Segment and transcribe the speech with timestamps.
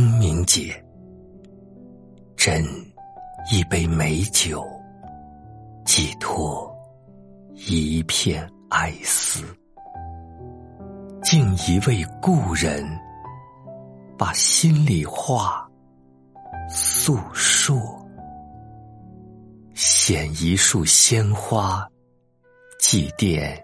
[0.00, 0.82] 清明节，
[2.34, 2.64] 斟
[3.52, 4.66] 一杯美酒，
[5.84, 6.74] 寄托
[7.52, 9.44] 一片哀思，
[11.22, 12.82] 敬一位故人，
[14.16, 15.68] 把心里话
[16.70, 17.76] 诉说，
[19.74, 21.86] 献一束鲜花，
[22.78, 23.54] 祭奠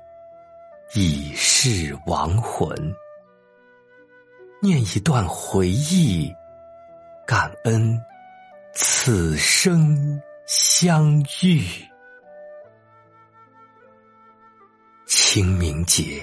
[0.95, 2.77] 已逝亡魂。
[4.61, 6.35] 念一段回忆，
[7.27, 8.03] 感恩
[8.73, 11.63] 此生相遇。
[15.07, 16.23] 清明节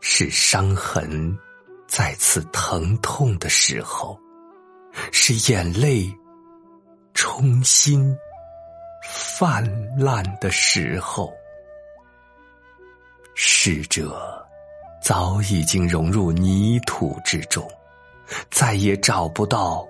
[0.00, 1.36] 是伤痕
[1.86, 4.18] 再次疼痛的时候，
[5.10, 6.10] 是眼泪
[7.12, 8.16] 重新
[9.04, 9.64] 泛
[9.98, 11.32] 滥的时候，
[13.34, 14.38] 逝者。
[15.02, 17.68] 早已经融入泥土之中，
[18.50, 19.84] 再也找不到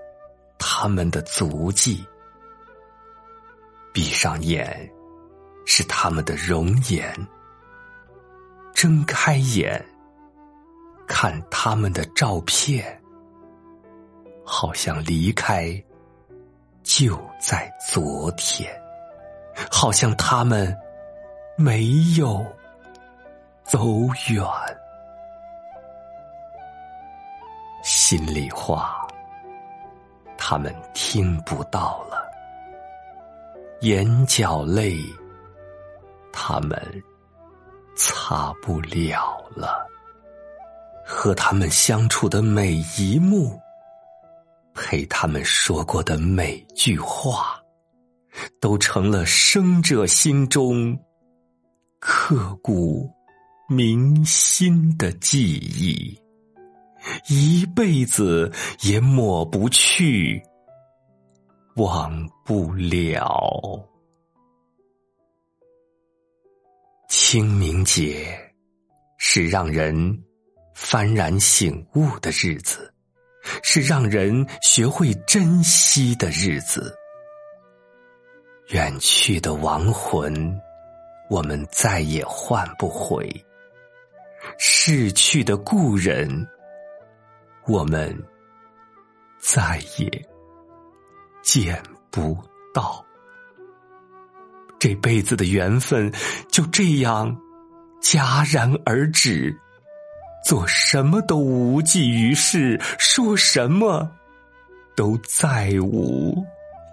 [0.59, 2.03] 他们的足迹。
[3.93, 4.91] 闭上眼，
[5.67, 7.05] 是他们的容颜；
[8.73, 9.85] 睁开眼，
[11.07, 12.99] 看他们的照片，
[14.47, 15.71] 好像离开
[16.83, 18.75] 就在昨天，
[19.71, 20.75] 好像他们
[21.59, 21.87] 没
[22.17, 22.43] 有
[23.63, 24.43] 走远。
[28.13, 29.09] 心里话，
[30.37, 32.19] 他们听不到了；
[33.81, 34.99] 眼角泪，
[36.31, 37.03] 他们
[37.97, 39.89] 擦不了了。
[41.07, 43.59] 和他们相处的每一幕，
[44.75, 47.59] 陪他们说过的每句话，
[48.61, 50.95] 都成了生者心中
[51.99, 53.11] 刻骨
[53.71, 56.22] 铭心的记忆。
[57.29, 60.43] 一辈子也抹不去，
[61.77, 63.89] 忘不了。
[67.09, 68.27] 清明节
[69.19, 70.25] 是让人
[70.75, 72.93] 幡然醒悟的日子，
[73.63, 76.95] 是让人学会珍惜的日子。
[78.69, 80.59] 远去的亡魂，
[81.29, 83.29] 我们再也唤不回；
[84.59, 86.49] 逝去的故人。
[87.67, 88.17] 我们
[89.39, 90.29] 再也
[91.43, 91.81] 见
[92.11, 92.37] 不
[92.75, 93.05] 到，
[94.79, 96.13] 这辈子的缘分
[96.49, 97.37] 就这样
[98.01, 99.57] 戛然而止，
[100.45, 104.11] 做什么都无济于事，说什么
[104.97, 106.35] 都再无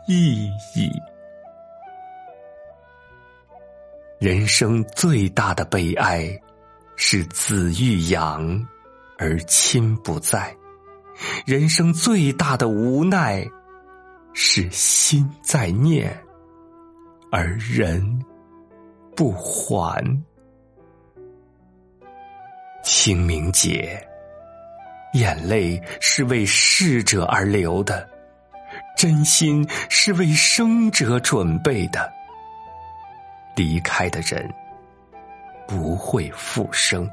[0.08, 0.92] 意义。
[4.20, 6.30] 人生最大的悲哀
[6.96, 8.68] 是子欲养
[9.18, 10.56] 而亲不在。
[11.46, 13.46] 人生最大的无奈，
[14.34, 16.16] 是心在念，
[17.32, 18.24] 而人
[19.16, 20.04] 不还。
[22.84, 24.02] 清明节，
[25.14, 28.10] 眼泪是为逝者而流的，
[28.96, 32.12] 真心是为生者准备的。
[33.56, 34.50] 离开的人
[35.68, 37.10] 不会复生，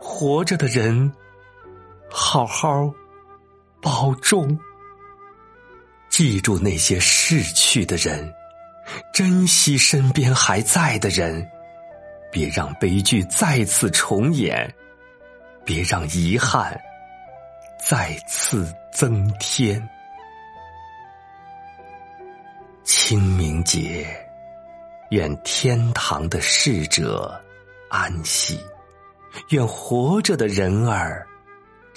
[0.00, 1.12] 活着的人。
[2.10, 2.92] 好好
[3.80, 4.58] 保重，
[6.08, 8.32] 记住那些逝去的人，
[9.12, 11.46] 珍惜身边还在的人，
[12.32, 14.74] 别让悲剧再次重演，
[15.64, 16.78] 别让遗憾
[17.86, 19.86] 再次增添。
[22.84, 24.06] 清明节，
[25.10, 27.38] 愿天堂的逝者
[27.90, 28.58] 安息，
[29.50, 31.27] 愿活着的人儿。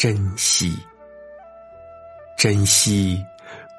[0.01, 0.75] 珍惜，
[2.35, 3.23] 珍惜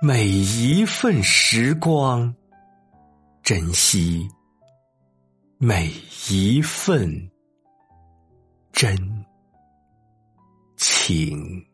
[0.01, 2.33] 每一份时光，
[3.43, 4.29] 珍惜
[5.59, 5.91] 每
[6.31, 7.29] 一份
[8.71, 8.97] 真
[10.77, 11.72] 情。